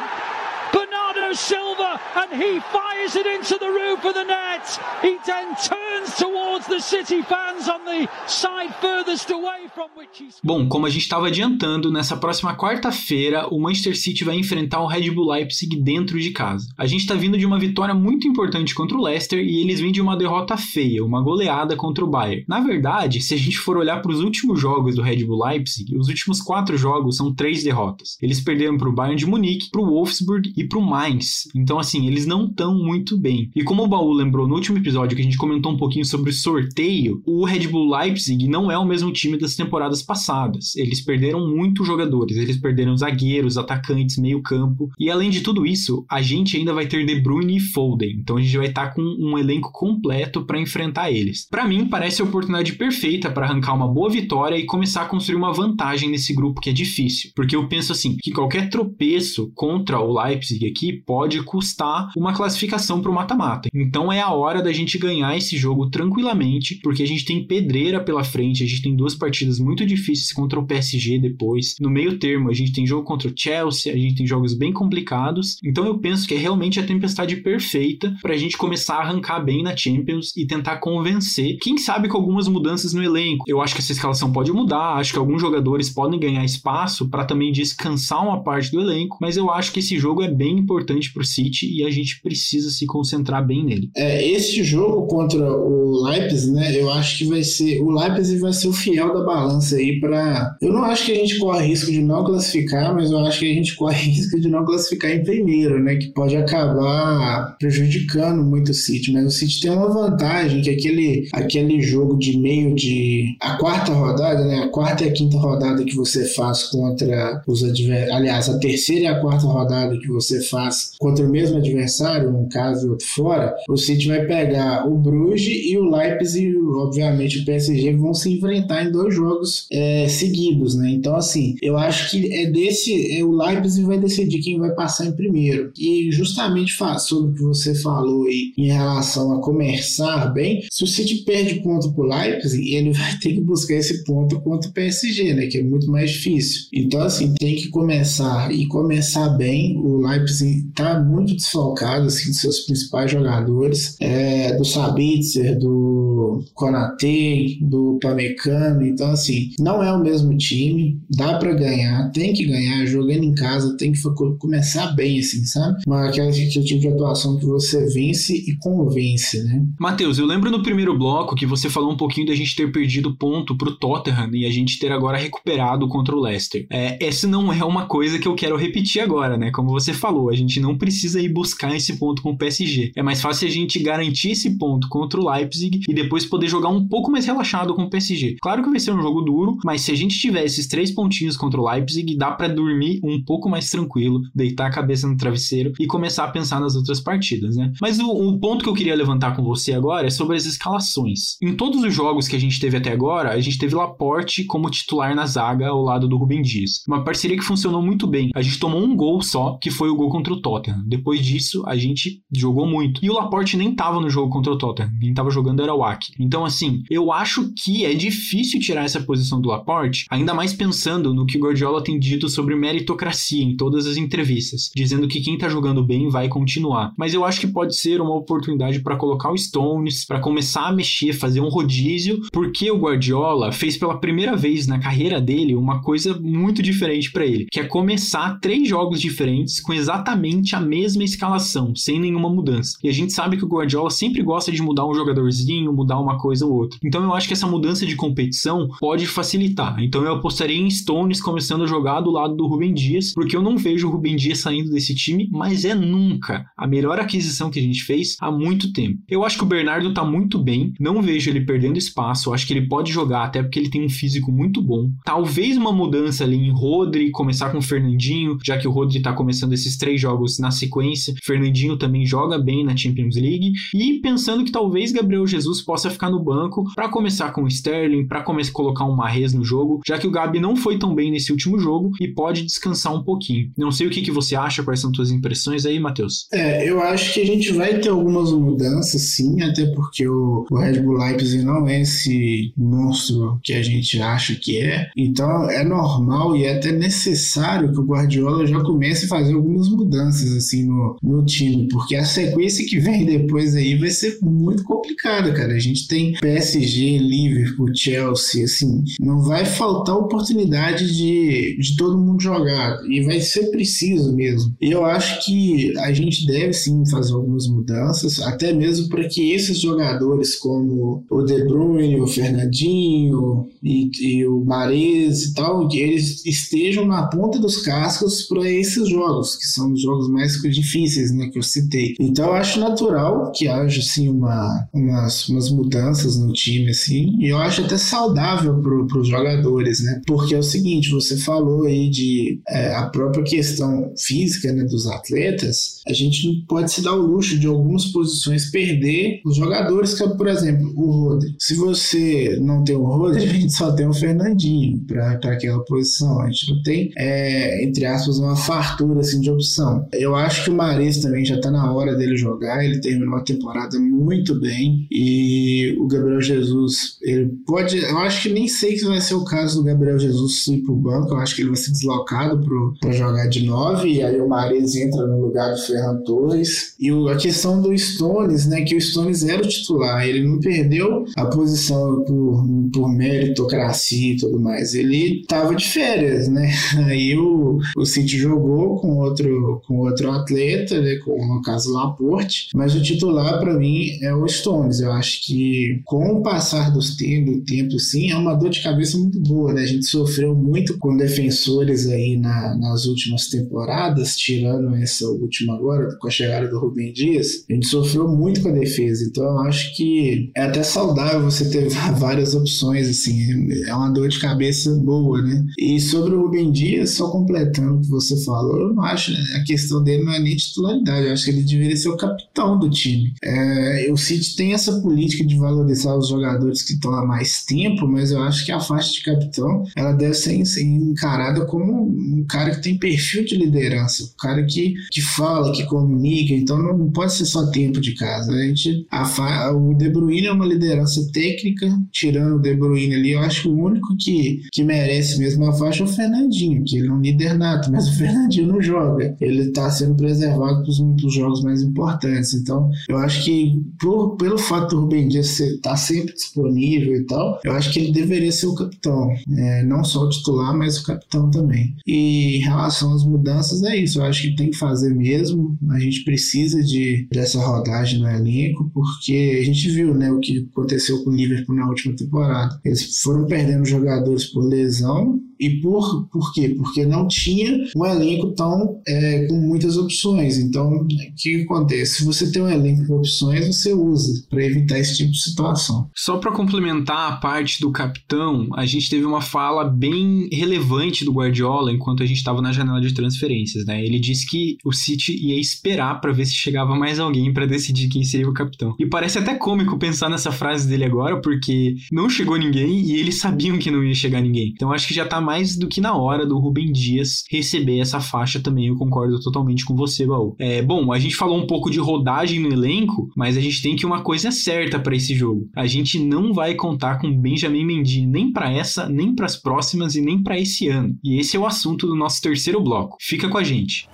[1.35, 4.79] Silva, and he fires it into the roof of the net.
[5.01, 10.35] He then turns towards the City fans on the side furthest away from which he's.
[10.43, 14.87] Bom, como a gente estava adiantando, nessa próxima quarta-feira o Manchester City vai enfrentar o
[14.87, 16.67] Red Bull Leipzig dentro de casa.
[16.77, 19.91] A gente está vindo de uma vitória muito importante contra o Leicester e eles vêm
[19.91, 22.45] de uma derrota feia, uma goleada contra o Bayern.
[22.47, 25.97] Na verdade, se a gente for olhar para os últimos jogos do Red Bull Leipzig,
[25.97, 28.17] os últimos quatro jogos são três derrotas.
[28.21, 31.24] Eles perderam para o Bayern de Munique, para o Wolfsburg e para o Mainz.
[31.55, 33.49] Então, assim, eles não estão muito bem.
[33.55, 36.29] E como o Baú lembrou no último episódio que a gente comentou um pouquinho sobre
[36.29, 40.75] o sorteio, o Red Bull Leipzig não é o mesmo time das temporadas passadas.
[40.75, 42.37] Eles perderam muitos jogadores.
[42.37, 44.89] Eles perderam zagueiros, atacantes, meio-campo.
[44.99, 48.17] E além de tudo isso, a gente ainda vai ter De Bruyne e Foden.
[48.19, 51.47] Então a gente vai estar com um elenco completo para enfrentar eles.
[51.49, 55.35] Para mim, parece a oportunidade perfeita para arrancar uma boa vitória e começar a construir
[55.35, 57.31] uma vantagem nesse grupo que é difícil.
[57.35, 63.01] Porque eu penso assim, que qualquer tropeço contra o Leipzig aqui pode custar uma classificação
[63.01, 63.69] para o mata-mata.
[63.73, 67.99] Então é a hora da gente ganhar esse jogo tranquilamente, porque a gente tem pedreira
[68.03, 71.75] pela frente, a gente tem duas partidas muito difíceis contra o PSG depois.
[71.79, 74.73] No meio termo, a gente tem jogo contra o Chelsea, a gente tem jogos bem
[74.73, 75.57] complicados.
[75.63, 79.39] Então eu penso que é realmente a tempestade perfeita para a gente começar a arrancar
[79.39, 83.45] bem na Champions e tentar convencer, quem sabe com algumas mudanças no elenco.
[83.47, 87.25] Eu acho que essa escalação pode mudar, acho que alguns jogadores podem ganhar espaço para
[87.25, 90.94] também descansar uma parte do elenco, mas eu acho que esse jogo é bem importante
[91.13, 93.89] para o City e a gente precisa se concentrar bem nele.
[93.95, 96.75] É, esse jogo contra o Leipzig, né?
[96.75, 100.55] Eu acho que vai ser o Leipzig vai ser o fiel da balança aí para.
[100.61, 103.51] Eu não acho que a gente corre risco de não classificar, mas eu acho que
[103.51, 105.95] a gente corre risco de não classificar em primeiro, né?
[105.95, 109.11] Que pode acabar prejudicando muito o City.
[109.11, 113.93] Mas o City tem uma vantagem que aquele aquele jogo de meio de a quarta
[113.93, 114.63] rodada, né?
[114.63, 119.03] A quarta e a quinta rodada que você faz contra os adversários, aliás, a terceira
[119.03, 123.55] e a quarta rodada que você faz contra o mesmo adversário, um caso outro fora,
[123.69, 128.85] o City vai pegar o Bruges e o Leipzig, obviamente o PSG vão se enfrentar
[128.85, 130.89] em dois jogos é, seguidos, né?
[130.91, 135.05] Então assim, eu acho que é desse, é, o Leipzig vai decidir quem vai passar
[135.05, 135.71] em primeiro.
[135.77, 140.87] E justamente sobre o que você falou aí em relação a começar bem, se o
[140.87, 145.33] City perde ponto pro Leipzig, ele vai ter que buscar esse ponto contra o PSG,
[145.33, 145.47] né?
[145.47, 146.67] Que é muito mais difícil.
[146.73, 149.77] Então assim, tem que começar e começar bem.
[149.77, 157.59] O Leipzig tá muito desfalcado assim, dos seus principais jogadores, é, do Sabitzer, do Konate,
[157.61, 158.85] do Pamecano.
[158.85, 163.33] Então, assim, não é o mesmo time, dá para ganhar, tem que ganhar, jogando em
[163.33, 164.01] casa, tem que
[164.39, 165.81] começar bem, assim, sabe?
[165.87, 169.63] Mas aquele tipo de atuação que você vence e convence, né?
[169.79, 173.15] Matheus, eu lembro no primeiro bloco que você falou um pouquinho da gente ter perdido
[173.15, 176.65] ponto pro Tottenham e a gente ter agora recuperado contra o Leicester.
[176.69, 179.51] É, essa não é uma coisa que eu quero repetir agora, né?
[179.51, 182.91] Como você falou, a gente não precisa ir buscar esse ponto com o PSG.
[182.95, 186.69] É mais fácil a gente garantir esse ponto contra o Leipzig e depois poder jogar
[186.69, 188.37] um pouco mais relaxado com o PSG.
[188.41, 191.37] Claro que vai ser um jogo duro, mas se a gente tiver esses três pontinhos
[191.37, 195.73] contra o Leipzig, dá para dormir um pouco mais tranquilo, deitar a cabeça no travesseiro
[195.79, 197.71] e começar a pensar nas outras partidas, né?
[197.79, 201.37] Mas o, o ponto que eu queria levantar com você agora é sobre as escalações.
[201.41, 204.69] Em todos os jogos que a gente teve até agora, a gente teve Laporte como
[204.69, 206.83] titular na zaga ao lado do Rubem Dias.
[206.87, 208.31] Uma parceria que funcionou muito bem.
[208.33, 210.54] A gente tomou um gol só, que foi o gol contra o Tottenham.
[210.87, 213.03] Depois disso, a gente jogou muito.
[213.03, 214.91] E o Laporte nem tava no jogo contra o Tottenham.
[214.99, 216.13] Quem tava jogando era o Aki.
[216.19, 221.13] Então, assim, eu acho que é difícil tirar essa posição do Laporte, ainda mais pensando
[221.13, 225.37] no que o Guardiola tem dito sobre meritocracia em todas as entrevistas, dizendo que quem
[225.37, 226.93] tá jogando bem vai continuar.
[226.97, 230.71] Mas eu acho que pode ser uma oportunidade para colocar o Stones, para começar a
[230.71, 235.81] mexer, fazer um rodízio, porque o Guardiola fez pela primeira vez na carreira dele uma
[235.81, 241.03] coisa muito diferente para ele, que é começar três jogos diferentes com exatamente a mesma
[241.03, 242.77] escalação, sem nenhuma mudança.
[242.83, 246.17] E a gente sabe que o Guardiola sempre gosta de mudar um jogadorzinho, mudar uma
[246.17, 246.77] coisa ou outra.
[246.83, 249.81] Então eu acho que essa mudança de competição pode facilitar.
[249.81, 253.41] Então eu apostaria em Stones começando a jogar do lado do Rubem Dias, porque eu
[253.41, 257.59] não vejo o Rubem Dias saindo desse time, mas é nunca a melhor aquisição que
[257.59, 258.99] a gente fez há muito tempo.
[259.07, 262.53] Eu acho que o Bernardo tá muito bem, não vejo ele perdendo espaço, acho que
[262.53, 264.89] ele pode jogar até porque ele tem um físico muito bom.
[265.03, 269.13] Talvez uma mudança ali em Rodri, começar com o Fernandinho, já que o Rodri tá
[269.13, 274.43] começando esses três jogos na sequência, Fernandinho também joga bem na Champions League e pensando
[274.43, 278.51] que talvez Gabriel Jesus possa ficar no banco para começar com o Sterling, para começar
[278.51, 281.31] a colocar um Marrez no jogo, já que o Gabi não foi tão bem nesse
[281.31, 283.51] último jogo e pode descansar um pouquinho.
[283.57, 286.27] Não sei o que, que você acha, quais são suas impressões aí, Matheus?
[286.31, 290.57] É, eu acho que a gente vai ter algumas mudanças, sim, até porque o, o
[290.57, 294.89] Red Bull Leipzig não é esse monstro que a gente acha que é.
[294.95, 299.69] Então é normal e é até necessário que o Guardiola já comece a fazer algumas
[299.69, 304.63] mudanças assim no, no time, porque a sequência que vem depois aí vai ser muito
[304.63, 305.53] complicada, cara.
[305.53, 312.21] A gente tem PSG, Liverpool, Chelsea, assim, não vai faltar oportunidade de, de todo mundo
[312.21, 314.53] jogar e vai ser preciso mesmo.
[314.59, 319.59] Eu acho que a gente deve sim fazer algumas mudanças, até mesmo para que esses
[319.59, 326.25] jogadores como o De Bruyne, o Fernandinho e, e o Mares e tal, que eles
[326.25, 331.29] estejam na ponta dos cascos para esses jogos, que são os jogos mais difíceis, né,
[331.29, 331.95] que eu citei.
[331.99, 337.29] Então eu acho natural que haja assim uma, umas, umas mudanças no time assim, e
[337.29, 340.01] eu acho até saudável para os jogadores, né?
[340.05, 344.87] Porque é o seguinte, você falou aí de é, a própria questão física né, dos
[344.87, 349.93] atletas, a gente não pode se dar o luxo de algumas posições perder os jogadores,
[349.93, 351.35] que é, por exemplo, o Rodri.
[351.39, 356.21] Se você não tem o Rodri, a gente só tem o Fernandinho para aquela posição.
[356.21, 359.87] A gente não tem, é, entre aspas, uma fartura assim, de opção.
[359.99, 363.23] Eu acho que o Maris também já está na hora dele jogar, ele terminou a
[363.23, 368.85] temporada muito bem e o Gabriel Jesus, ele pode, eu acho que nem sei que
[368.85, 371.57] vai ser o caso do Gabriel Jesus ir pro banco, eu acho que ele vai
[371.57, 372.43] ser deslocado
[372.79, 376.75] para jogar de 9, e aí o Mares entra no lugar do Ferran Torres.
[376.79, 380.39] E o, a questão do Stones, né, que o Stones era o titular, ele não
[380.39, 386.51] perdeu a posição por, por meritocracia e tudo mais, ele tava de férias, né?
[386.87, 392.49] Aí o, o City jogou com outro, com outro atleta, né, com, no caso Laporte,
[392.55, 394.79] mas o titular para mim é o Stones.
[394.79, 398.97] Eu acho que com o passar dos tempos, tempo, sim, é uma dor de cabeça
[398.97, 399.63] muito boa, né?
[399.63, 405.95] A gente sofreu muito com defensores aí na, nas últimas temporadas, tirando essa última agora,
[405.99, 409.05] com a chegada do Rubem Dias, a gente sofreu muito com a defesa.
[409.05, 414.09] Então eu acho que é até saudável você ter várias opções, assim, é uma dor
[414.09, 415.45] de cabeça boa, né?
[415.59, 419.25] E sobre o Rubem Dias, só completando o que você falou, eu não acho, né?
[419.35, 422.57] a questão dele não é nem titularidade, eu acho que ele deveria ser o capitão
[422.57, 423.13] do time.
[423.23, 427.87] É, o City tem essa política de valorizar os jogadores que estão há mais tempo,
[427.87, 432.51] mas eu acho que a faixa de capitão ela deve ser encarada como um cara
[432.51, 437.13] que tem perfil de liderança, um cara que, que fala, que comunica, então não pode
[437.13, 438.31] ser só tempo de casa.
[438.31, 443.11] A gente, a, o De Bruyne é uma liderança técnica, tirando o De Bruyne ali,
[443.11, 446.77] eu acho que o único que, que merece mesmo a faixa é o Fernandinho, que
[446.77, 449.15] ele é um líder nato, mas o Fernandinho não joga.
[449.19, 452.33] Ele está sendo preservado para os jogos mais importantes.
[452.33, 457.05] Então, eu acho que por, pelo fato do Rubem Dias estar tá sempre disponível e
[457.05, 459.09] tal, eu acho que ele deveria ser o capitão.
[459.37, 461.75] É, não só o titular, mas o capitão também.
[461.85, 463.99] E em relação às mudanças, é isso.
[463.99, 465.57] Eu acho que tem que fazer mesmo.
[465.71, 470.47] A gente precisa de, dessa rodagem no elenco, porque a gente viu né, o que
[470.51, 472.59] aconteceu com o Liverpool na última temporada.
[472.63, 476.53] Eles foram perdendo jogadores por lesão e por, por quê?
[476.57, 480.37] Porque não tinha um elenco tão é, com muitas opções.
[480.37, 481.97] Então, o que acontece?
[481.97, 485.89] Se você tem um elenco com opções, você usa para evitar esse tipo de situação.
[485.95, 491.11] Só para complementar a parte do capitão, a gente teve uma fala bem relevante do
[491.11, 493.83] Guardiola enquanto a gente estava na janela de transferências, né?
[493.83, 497.89] Ele disse que o City ia esperar para ver se chegava mais alguém para decidir
[497.89, 498.75] quem seria o capitão.
[498.79, 503.19] E parece até cômico pensar nessa frase dele agora, porque não chegou ninguém e eles
[503.19, 504.51] sabiam que não ia chegar ninguém.
[504.55, 507.99] Então acho que já tá mais do que na hora do Rubem Dias receber essa
[507.99, 508.67] faixa também.
[508.67, 510.35] Eu concordo totalmente com você, Baú.
[510.39, 513.75] É, bom, a gente falou um pouco de rodagem no elenco, mas a gente tem
[513.75, 515.49] que uma coisa certa para esse jogo.
[515.55, 519.95] A gente não vai contar com Benjamin Mendy nem para essa, nem para as próximas
[519.95, 520.95] e nem para esse ano.
[521.03, 522.97] E esse é o assunto do nosso terceiro bloco.
[523.01, 523.87] Fica com a gente.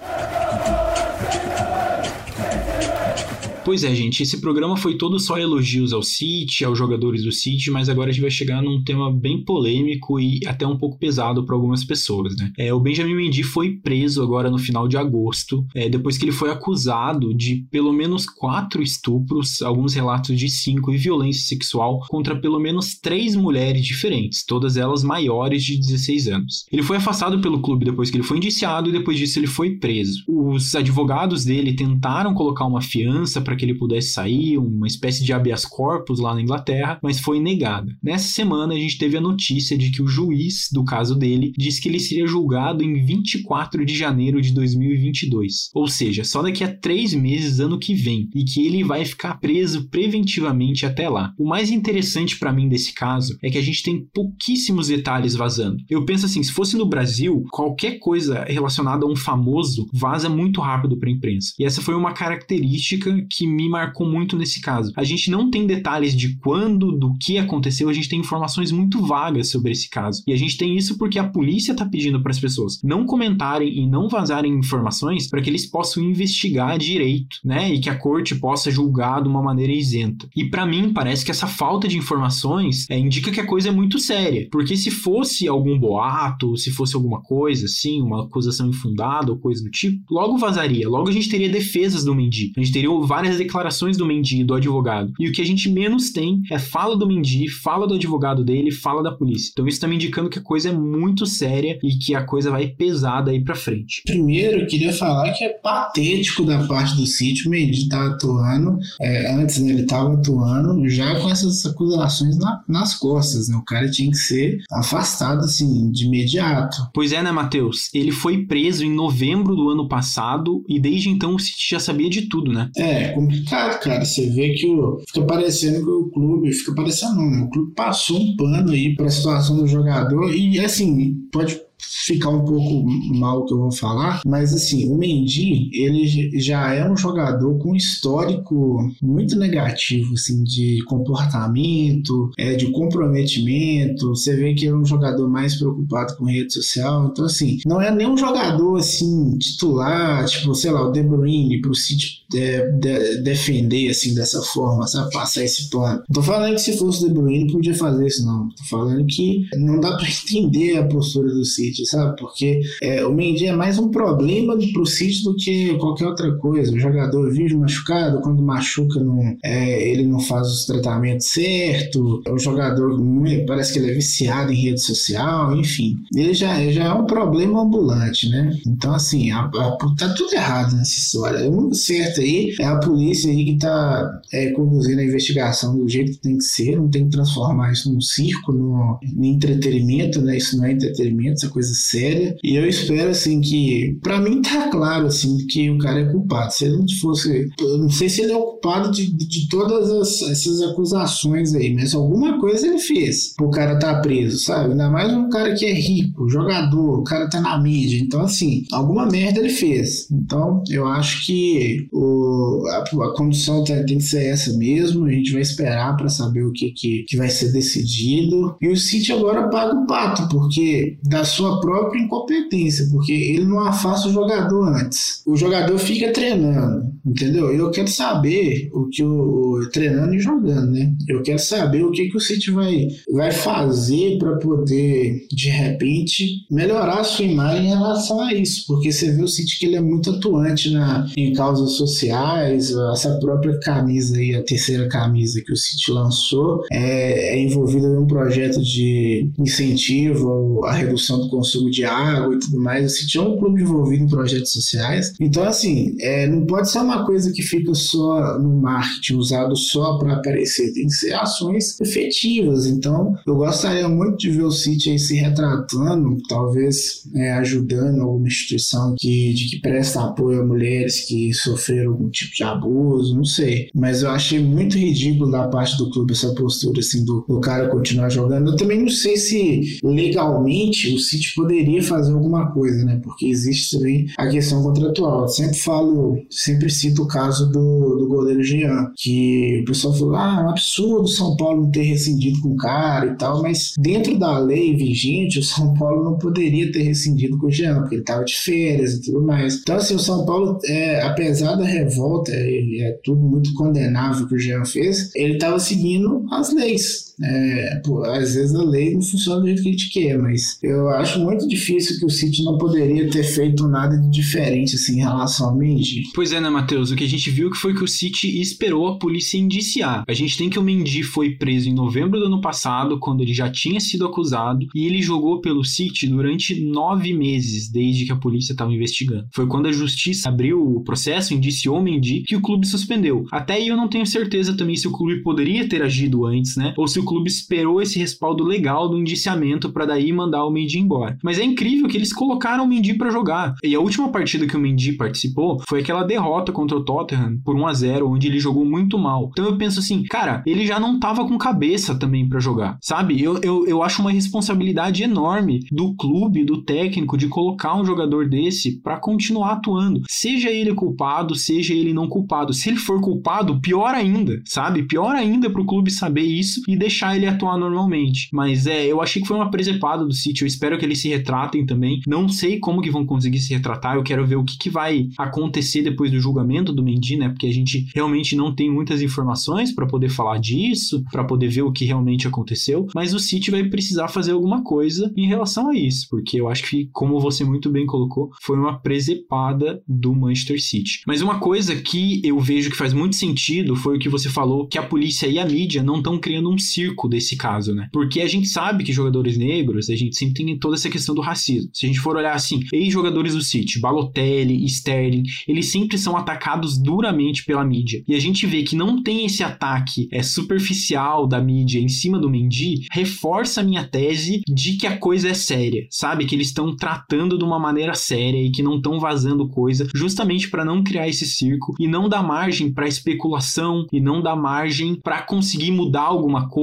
[3.63, 7.69] Pois é, gente, esse programa foi todo só elogios ao City, aos jogadores do City,
[7.69, 11.45] mas agora a gente vai chegar num tema bem polêmico e até um pouco pesado
[11.45, 12.51] para algumas pessoas, né?
[12.57, 16.31] É, o Benjamin Mendy foi preso agora no final de agosto, é, depois que ele
[16.31, 22.35] foi acusado de pelo menos quatro estupros, alguns relatos de cinco e violência sexual contra
[22.35, 26.65] pelo menos três mulheres diferentes, todas elas maiores de 16 anos.
[26.71, 29.75] Ele foi afastado pelo clube depois que ele foi indiciado e depois disso ele foi
[29.77, 30.23] preso.
[30.27, 35.33] Os advogados dele tentaram colocar uma fiança para que ele pudesse sair, uma espécie de
[35.33, 37.93] habeas corpus lá na Inglaterra, mas foi negada.
[38.01, 41.81] Nessa semana a gente teve a notícia de que o juiz do caso dele disse
[41.81, 46.73] que ele seria julgado em 24 de janeiro de 2022, ou seja, só daqui a
[46.73, 51.33] três meses ano que vem, e que ele vai ficar preso preventivamente até lá.
[51.37, 55.75] O mais interessante para mim desse caso é que a gente tem pouquíssimos detalhes vazando.
[55.89, 60.61] Eu penso assim, se fosse no Brasil, qualquer coisa relacionada a um famoso vaza muito
[60.61, 61.51] rápido para a imprensa.
[61.59, 64.91] E essa foi uma característica que me marcou muito nesse caso.
[64.95, 69.05] A gente não tem detalhes de quando, do que aconteceu, a gente tem informações muito
[69.05, 70.23] vagas sobre esse caso.
[70.27, 73.77] E a gente tem isso porque a polícia está pedindo para as pessoas não comentarem
[73.77, 77.73] e não vazarem informações para que eles possam investigar direito, né?
[77.73, 80.27] E que a corte possa julgar de uma maneira isenta.
[80.35, 83.71] E para mim parece que essa falta de informações é, indica que a coisa é
[83.71, 89.31] muito séria, porque se fosse algum boato, se fosse alguma coisa assim, uma acusação infundada
[89.31, 92.73] ou coisa do tipo, logo vazaria, logo a gente teria defesas do Mendy, a gente
[92.73, 95.13] teria várias declarações do Mendy, do advogado.
[95.19, 98.71] E o que a gente menos tem é fala do Mendy, fala do advogado dele,
[98.71, 99.49] fala da polícia.
[99.51, 102.51] Então isso tá me indicando que a coisa é muito séria e que a coisa
[102.51, 104.01] vai pesada aí para frente.
[104.05, 108.77] Primeiro, eu queria falar que é patético da parte do sítio, o Mendy tá atuando,
[108.99, 113.55] é, antes né, ele tava atuando já com essas acusações na, nas costas, né?
[113.55, 116.77] O cara tinha que ser afastado assim de imediato.
[116.93, 117.89] Pois é, né, Matheus?
[117.93, 122.09] Ele foi preso em novembro do ano passado e desde então o City já sabia
[122.09, 122.69] de tudo, né?
[122.75, 124.05] É, complicado, cara.
[124.05, 127.45] Você vê que o, fica parecendo que o clube, fica parecendo não?
[127.45, 132.29] O clube passou um pano aí para a situação do jogador e assim, pode ficar
[132.29, 132.83] um pouco
[133.15, 137.75] mal que eu vou falar, mas assim, o Mendy, ele já é um jogador com
[137.75, 144.85] histórico muito negativo, assim, de comportamento, é, de comprometimento, você vê que ele é um
[144.85, 150.25] jogador mais preocupado com rede social, então assim, não é nem um jogador, assim, titular,
[150.25, 155.11] tipo, sei lá, o De Bruyne pro City é, de, defender, assim, dessa forma, sabe,
[155.11, 156.03] passar esse plano.
[156.09, 159.05] Não tô falando que se fosse o De Bruyne podia fazer isso, não, tô falando
[159.05, 162.15] que não dá pra entender a postura do City, sabe?
[162.17, 166.73] Porque é, o Mendy é mais um problema pro City do que qualquer outra coisa.
[166.73, 172.21] O jogador vive machucado, quando machuca não, é, ele não faz os tratamentos certo.
[172.27, 172.99] O jogador
[173.47, 175.97] parece que ele é viciado em rede social, enfim.
[176.15, 178.57] Ele já, já é um problema ambulante, né?
[178.65, 181.49] Então, assim, a, a, tá tudo errado nessa história.
[181.49, 185.87] O único certo aí é a polícia aí que tá é, conduzindo a investigação do
[185.87, 190.21] jeito que tem que ser, não tem que transformar isso num circo, no, no entretenimento,
[190.21, 190.37] né?
[190.37, 192.35] Isso não é entretenimento, essa coisa séria.
[192.43, 193.97] E eu espero, assim, que.
[194.01, 196.53] para mim tá claro, assim, que o cara é culpado.
[196.53, 197.49] Se ele não fosse.
[197.59, 201.73] Eu não sei se ele é o culpado de, de todas as, essas acusações aí,
[201.73, 204.71] mas alguma coisa ele fez pro cara tá preso, sabe?
[204.71, 207.99] Ainda mais um cara que é rico, jogador, o cara tá na mídia.
[207.99, 210.07] Então, assim, alguma merda ele fez.
[210.11, 215.05] Então, eu acho que o, a, a condição tem, tem que ser essa mesmo.
[215.05, 218.55] A gente vai esperar para saber o que, que, que vai ser decidido.
[218.61, 223.59] E o City agora paga o pato, porque da sua própria incompetência, porque ele não
[223.59, 225.21] afasta o jogador antes.
[225.25, 227.51] O jogador fica treinando, entendeu?
[227.51, 230.93] Eu quero saber o que o, treinando e jogando, né?
[231.07, 236.45] Eu quero saber o que, que o City vai, vai fazer para poder, de repente,
[236.49, 239.75] melhorar a sua imagem em relação a isso, porque você vê o City que ele
[239.75, 245.51] é muito atuante na, em causas sociais, essa própria camisa aí, a terceira camisa que
[245.51, 251.71] o City lançou, é, é envolvida em um projeto de incentivo à redução do consumo
[251.71, 252.97] de água e tudo mais.
[252.97, 255.13] City é um clube envolvido em projetos sociais.
[255.19, 259.97] Então, assim, é, não pode ser uma coisa que fica só no marketing, usado só
[259.97, 260.71] para aparecer.
[260.73, 262.67] Tem que ser ações efetivas.
[262.67, 268.27] Então, eu gostaria muito de ver o City aí se retratando, talvez é, ajudando alguma
[268.27, 273.25] instituição que, de que presta apoio a mulheres que sofreram algum tipo de abuso, não
[273.25, 273.69] sei.
[273.73, 277.69] Mas eu achei muito ridículo da parte do clube essa postura, assim, do, do cara
[277.69, 278.51] continuar jogando.
[278.51, 282.99] Eu também não sei se legalmente o City poderia fazer alguma coisa, né?
[283.03, 285.21] Porque existe também a questão contratual.
[285.21, 290.15] Eu sempre falo, sempre cito o caso do, do goleiro Jean, que o pessoal falou:
[290.15, 293.73] ah, é um absurdo São Paulo não ter rescindido com o cara e tal, mas
[293.77, 297.95] dentro da lei vigente, o São Paulo não poderia ter rescindido com o Jean, porque
[297.95, 299.55] ele estava de férias e tudo mais.
[299.61, 304.35] Então, assim, o São Paulo, é, apesar da revolta, é, é tudo muito condenável que
[304.35, 309.01] o Jean fez, ele estava seguindo as leis É, pô, às vezes a lei não
[309.01, 312.43] funciona do jeito que a gente quer, mas eu acho muito difícil que o City
[312.43, 316.03] não poderia ter feito nada de diferente assim, em relação ao Mendy.
[316.13, 316.91] Pois é, né, Matheus?
[316.91, 320.03] O que a gente viu que foi que o City esperou a polícia indiciar.
[320.07, 323.33] A gente tem que o Mendy foi preso em novembro do ano passado, quando ele
[323.33, 328.15] já tinha sido acusado, e ele jogou pelo City durante nove meses, desde que a
[328.15, 329.27] polícia estava investigando.
[329.33, 333.25] Foi quando a justiça abriu o processo, indiciou o Mendy, que o clube suspendeu.
[333.31, 336.73] Até aí eu não tenho certeza também se o clube poderia ter agido antes, né?
[336.77, 340.79] Ou se o clube esperou esse respaldo legal do indiciamento para daí mandar o Mendy
[340.79, 341.17] embora.
[341.21, 343.53] Mas é incrível que eles colocaram o Mendy para jogar.
[343.61, 347.53] E a última partida que o Mendy participou foi aquela derrota contra o Tottenham por
[347.53, 349.29] 1 a 0 onde ele jogou muito mal.
[349.33, 353.21] Então eu penso assim, cara, ele já não tava com cabeça também para jogar, sabe?
[353.21, 358.29] Eu, eu, eu acho uma responsabilidade enorme do clube, do técnico, de colocar um jogador
[358.29, 360.01] desse para continuar atuando.
[360.07, 362.53] Seja ele culpado, seja ele não culpado.
[362.53, 364.83] Se ele for culpado, pior ainda, sabe?
[364.83, 368.29] Pior ainda pro clube saber isso e deixar ele atuar normalmente.
[368.31, 370.41] Mas é, eu achei que foi uma presepada do City.
[370.41, 372.01] Eu espero que eles se retratem também.
[372.07, 373.95] Não sei como que vão conseguir se retratar.
[373.95, 377.29] Eu quero ver o que, que vai acontecer depois do julgamento do Mendy, né?
[377.29, 381.63] Porque a gente realmente não tem muitas informações para poder falar disso, para poder ver
[381.63, 382.87] o que realmente aconteceu.
[382.93, 386.69] Mas o City vai precisar fazer alguma coisa em relação a isso, porque eu acho
[386.69, 391.01] que, como você muito bem colocou, foi uma presepada do Manchester City.
[391.05, 394.67] Mas uma coisa que eu vejo que faz muito sentido foi o que você falou,
[394.67, 397.89] que a polícia e a mídia não estão criando um circo desse caso, né?
[397.91, 401.21] Porque a gente sabe que jogadores negros, a gente sempre tem toda essa questão do
[401.21, 401.69] racismo.
[401.73, 406.77] Se a gente for olhar assim, ex-jogadores do City, Balotelli, Sterling, eles sempre são atacados
[406.77, 408.03] duramente pela mídia.
[408.07, 412.19] E a gente vê que não tem esse ataque é superficial da mídia em cima
[412.19, 416.25] do Mendy, reforça a minha tese de que a coisa é séria, sabe?
[416.25, 420.49] Que eles estão tratando de uma maneira séria e que não estão vazando coisa, justamente
[420.49, 424.95] para não criar esse circo e não dar margem para especulação e não dar margem
[424.95, 426.61] para conseguir mudar alguma coisa,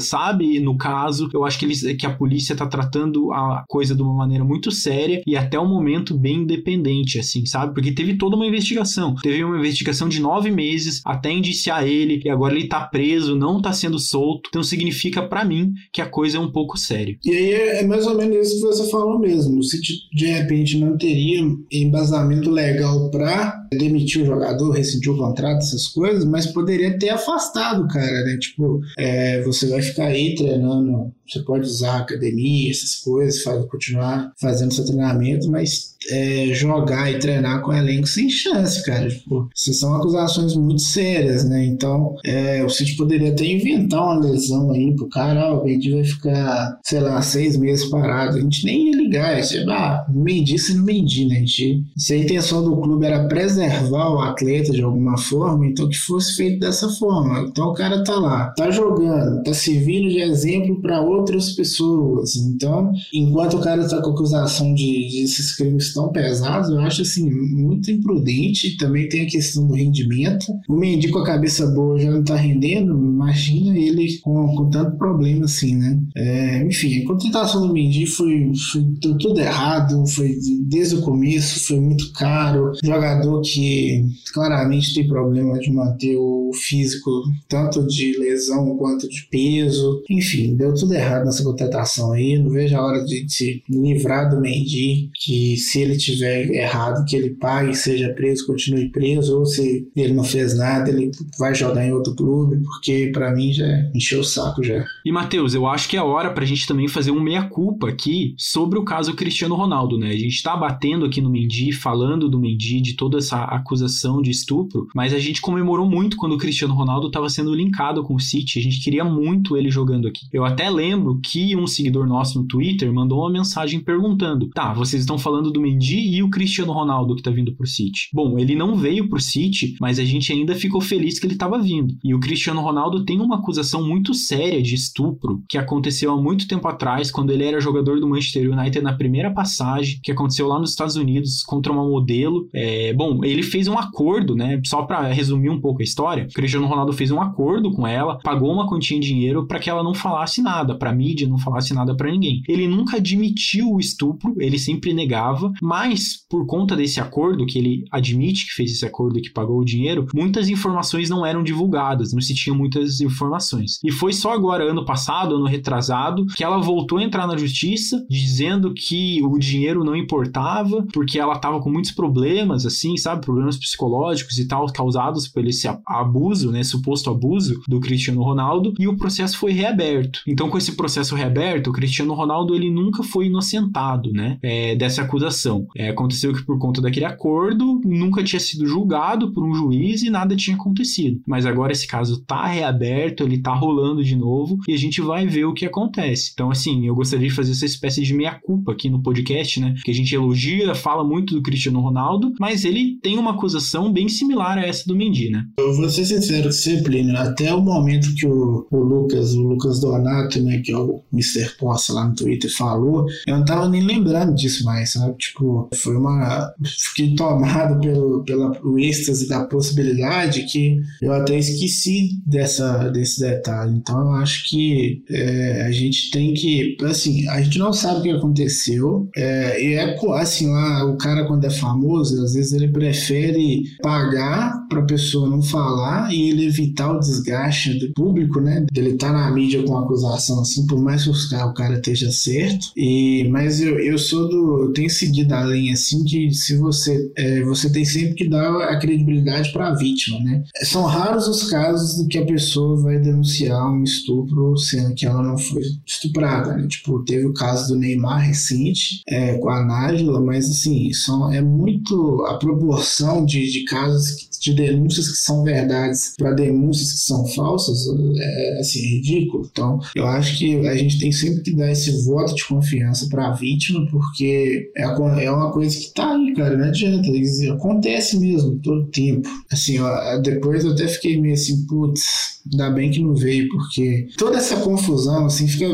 [0.00, 0.60] sabe?
[0.60, 4.14] No caso, eu acho que eles que a polícia tá tratando a coisa de uma
[4.14, 7.74] maneira muito séria e até o momento bem independente, assim, sabe?
[7.74, 12.30] Porque teve toda uma investigação, teve uma investigação de nove meses até indiciar ele e
[12.30, 16.38] agora ele tá preso, não tá sendo solto, então significa para mim que a coisa
[16.38, 17.16] é um pouco séria.
[17.24, 19.62] E aí é mais ou menos isso que você falou mesmo.
[19.62, 19.80] Se
[20.12, 26.24] de repente não teria embasamento legal para demitir o jogador, rescindir o contrato, essas coisas,
[26.24, 28.36] mas poderia ter afastado cara, né?
[28.38, 34.74] Tipo, é, você vai ficar aí treinando, você pode usar academia, essas coisas, continuar fazendo
[34.74, 39.08] seu treinamento, mas é, jogar e treinar com elenco sem chance, cara.
[39.08, 41.64] Tipo, essas são acusações muito sérias, né?
[41.64, 45.92] Então, é, o City poderia até inventar uma lesão aí pro cara, ó, o Mendy
[45.92, 48.36] vai ficar, sei lá, seis meses parado.
[48.36, 51.36] A gente nem ia ligar, ia ser, ah, Mendy sendo Mendy, né?
[51.36, 55.88] A gente, se a intenção do clube era preservar o atleta de alguma forma, então
[55.88, 57.46] que fosse feito dessa forma.
[57.48, 62.36] Então o cara tá lá, tá jogando, tá servindo de exemplo para outras pessoas.
[62.36, 67.02] Então, enquanto o cara tá com acusação de, de esses crimes tão pesados, eu acho
[67.02, 68.76] assim, muito imprudente.
[68.76, 70.46] Também tem a questão do rendimento.
[70.68, 74.96] O Mendy com a cabeça boa já não tá rendendo, imagina ele com, com tanto
[74.96, 75.98] problema assim, né?
[76.14, 80.36] É, enfim, a contratação do Mendy foi, foi tudo errado, foi
[80.68, 82.72] desde o começo, foi muito caro.
[82.82, 87.10] Jogador que claramente tem problema de manter o físico,
[87.48, 90.02] tanto de lesão quanto de peso.
[90.10, 92.38] Enfim, deu tudo errado nessa contratação aí.
[92.38, 97.16] Não vejo a hora de se livrar do Mendy, que se ele tiver errado, que
[97.16, 101.86] ele pague, seja preso, continue preso, ou se ele não fez nada, ele vai jogar
[101.86, 104.84] em outro clube, porque para mim já encheu o saco já.
[105.04, 108.78] E Matheus, eu acho que é hora pra gente também fazer um meia-culpa aqui sobre
[108.78, 110.10] o caso Cristiano Ronaldo, né?
[110.10, 114.30] A gente tá batendo aqui no Mendy, falando do Mendy, de toda essa acusação de
[114.30, 118.20] estupro, mas a gente comemorou muito quando o Cristiano Ronaldo estava sendo linkado com o
[118.20, 120.26] City, a gente queria muito ele jogando aqui.
[120.32, 125.02] Eu até lembro que um seguidor nosso no Twitter mandou uma mensagem perguntando: "Tá, vocês
[125.02, 128.08] estão falando do Mendy e o Cristiano Ronaldo que tá vindo pro City?".
[128.12, 131.58] Bom, ele não veio pro City, mas a gente ainda ficou feliz que ele estava
[131.58, 131.94] vindo.
[132.02, 136.46] E o Cristiano Ronaldo tem uma acusação muito séria de estupro que aconteceu há muito
[136.46, 140.58] tempo atrás, quando ele era jogador do Manchester United na primeira passagem, que aconteceu lá
[140.58, 142.48] nos Estados Unidos contra uma modelo.
[142.52, 144.60] É, bom, ele fez um acordo, né?
[144.64, 148.18] Só para resumir um pouco a história, o Cristiano Ronaldo fez um acordo com ela,
[148.22, 151.74] pagou uma quantia em dinheiro para que ela não falasse nada, para mídia não falasse
[151.74, 152.42] nada para ninguém.
[152.48, 157.84] Ele nunca admitiu o estupro, ele sempre negava, Mas, por conta desse acordo, que ele
[157.92, 162.12] admite que fez esse acordo e que pagou o dinheiro, muitas informações não eram divulgadas,
[162.12, 163.78] não se tinha muitas informações.
[163.84, 168.04] E foi só agora, ano passado, ano retrasado, que ela voltou a entrar na justiça,
[168.10, 173.24] dizendo que o dinheiro não importava, porque ela estava com muitos problemas, assim, sabe?
[173.24, 176.64] Problemas psicológicos e tal, causados por esse abuso, né?
[176.64, 180.20] Suposto abuso do Cristiano Ronaldo, e o processo foi reaberto.
[180.26, 184.38] Então, com esse processo reaberto, o Cristiano Ronaldo ele nunca foi inocentado, né?
[184.42, 185.51] É, dessa acusação.
[185.76, 190.10] É, aconteceu que por conta daquele acordo, nunca tinha sido julgado por um juiz e
[190.10, 191.20] nada tinha acontecido.
[191.26, 195.26] Mas agora esse caso tá reaberto, ele tá rolando de novo e a gente vai
[195.26, 196.30] ver o que acontece.
[196.32, 199.74] Então, assim, eu gostaria de fazer essa espécie de meia-culpa aqui no podcast, né?
[199.84, 204.08] Que a gente elogia, fala muito do Cristiano Ronaldo, mas ele tem uma acusação bem
[204.08, 205.44] similar a essa do Mendy, né?
[205.58, 206.50] Eu vou ser sincero
[206.84, 211.02] Plínio, até o momento que o, o Lucas, o Lucas Donato, né, que é o
[211.12, 211.56] Mr.
[211.58, 215.16] Posse lá no Twitter, falou, eu não tava nem lembrando disso mais, sabe?
[215.18, 215.41] Tipo,
[215.74, 216.52] foi uma.
[216.64, 223.76] Fiquei tomado pelo, pela o êxtase da possibilidade que eu até esqueci dessa, desse detalhe.
[223.76, 226.76] Então eu acho que é, a gente tem que.
[226.82, 229.08] Assim, a gente não sabe o que aconteceu.
[229.16, 234.66] É, e é assim, lá, o cara quando é famoso, às vezes ele prefere pagar
[234.68, 238.66] pra pessoa não falar e ele evitar o desgaste do público, né?
[238.74, 242.68] Ele tá na mídia com acusação assim, por mais que o cara esteja certo.
[242.76, 244.64] E, mas eu, eu sou do.
[244.64, 247.12] Eu tenho seguido a linha assim que se você.
[247.16, 250.42] É, você tem sempre que dar a credibilidade para a vítima, né?
[250.64, 255.22] São raros os casos em que a pessoa vai denunciar um estupro sendo que ela
[255.22, 256.66] não foi estuprada, né?
[256.66, 261.40] Tipo, teve o caso do Neymar recente é, com a Nájila, mas assim, são, é
[261.40, 267.24] muito a proporção de, de casos de denúncias que são verdades para denúncias que são
[267.28, 267.86] falsas
[268.18, 269.48] é assim, é ridículo.
[269.50, 273.28] Então, eu acho que a gente tem sempre que dar esse voto de confiança para
[273.28, 277.08] a vítima, porque é, é uma coisa que tá aí, cara, não adianta.
[277.52, 279.28] Acontece mesmo todo tempo.
[279.50, 284.08] Assim, ó, depois eu até fiquei meio assim, putz, ainda bem que não veio, porque
[284.16, 285.66] toda essa confusão, assim, fica.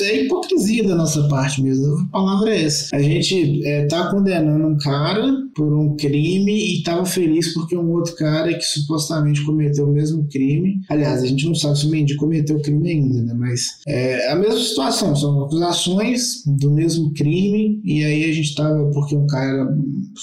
[0.00, 2.00] É hipocrisia da nossa parte mesmo.
[2.08, 2.94] A palavra é essa.
[2.94, 7.90] A gente é, tá condenando um cara por um crime e tava feliz porque um
[7.92, 10.80] outro cara que supostamente cometeu o mesmo crime.
[10.88, 13.34] Aliás, a gente não sabe se o Mendy cometeu o crime ainda, né?
[13.34, 18.84] Mas é a mesma situação, são acusações do mesmo crime, e aí a gente tava,
[18.90, 19.68] porque um cara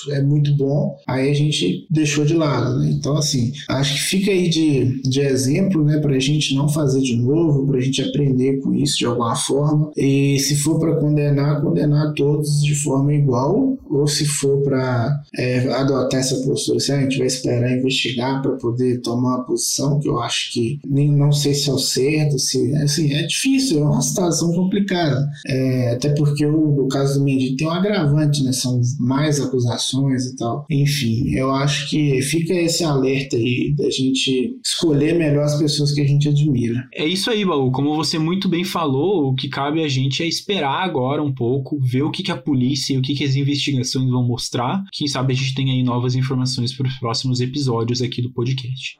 [0.10, 2.92] é muito bom, aí a gente deixou de lado, né?
[2.92, 7.16] Então, assim, acho que fica aí de, de exemplo, né, pra gente não fazer de
[7.16, 12.14] novo, pra gente aprender com isso de alguma forma, e se for para condenar, condenar
[12.14, 17.18] todos de forma igual, ou se for para é, adotar essa postura, se a gente
[17.18, 21.54] vai esperar investigar para poder tomar uma posição, que eu acho que nem não sei
[21.54, 25.28] se é o certo, se assim, é difícil, é uma situação complicada.
[25.48, 28.52] É, até porque o, caso do Mendy tem um agravante, né?
[28.52, 30.66] São mais acusações e tal.
[30.70, 36.02] Enfim, eu acho que fica esse alerta aí da gente escolher melhor as pessoas que
[36.02, 36.88] a gente admira.
[36.94, 37.72] É isso aí, Baú.
[37.72, 41.80] Como você muito bem falou, o que cabe a gente é esperar agora um pouco,
[41.80, 44.84] ver o que, que a polícia e o que, que as investigações vão mostrar.
[45.08, 49.00] Quem sabe a gente tem aí novas informações para os próximos episódios aqui do podcast.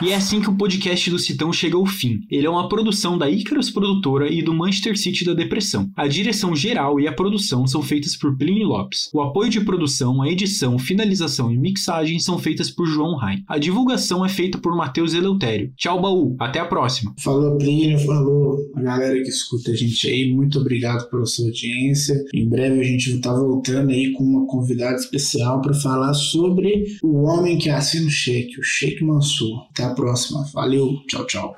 [0.00, 2.20] E é assim que o podcast do Citão chega ao fim.
[2.30, 5.90] Ele é uma produção da Icarus Produtora e do Manchester City da Depressão.
[5.96, 9.10] A direção geral e a produção são feitas por Plínio Lopes.
[9.12, 13.38] O apoio de produção, a edição, finalização e mixagem são feitas por João Rai.
[13.48, 15.72] A divulgação é feita por Matheus Eleutério.
[15.76, 16.36] Tchau, baú.
[16.38, 17.12] Até a próxima.
[17.18, 17.98] Falou, Plínio.
[17.98, 20.32] Falou a galera que escuta a gente aí.
[20.32, 22.14] Muito obrigado pela sua audiência.
[22.32, 26.84] Em breve a gente vai estar voltando aí com uma convidada especial para falar sobre
[27.02, 29.66] o homem que assina o cheque, o Sheik Mansur.
[29.74, 29.87] Tá?
[29.88, 30.44] A próxima.
[30.52, 31.56] Valeu, tchau, tchau.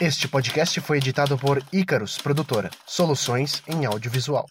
[0.00, 4.46] Este podcast foi editado por Icarus Produtora, soluções em audiovisual.